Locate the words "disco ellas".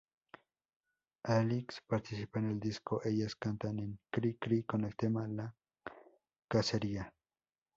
2.59-3.35